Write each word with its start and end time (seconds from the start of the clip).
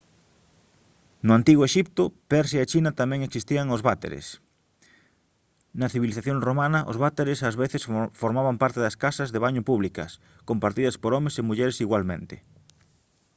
no 1.25 1.31
antigo 1.39 1.63
exipto 1.69 2.03
persia 2.33 2.59
e 2.61 2.69
china 2.71 2.91
tamén 3.01 3.21
existían 3.23 3.67
os 3.75 3.83
váteres 3.89 4.25
na 5.79 5.91
civilización 5.93 6.37
romana 6.49 6.79
os 6.91 6.97
váteres 7.05 7.39
ás 7.49 7.55
veces 7.63 7.83
formaban 8.21 8.55
parte 8.63 8.79
das 8.85 8.99
casas 9.03 9.29
de 9.33 9.43
baño 9.45 9.61
públicas 9.69 10.11
compartidas 10.49 10.99
por 11.01 11.11
homes 11.17 11.35
e 11.39 11.47
mulleres 11.49 11.81
igualmente 11.85 12.35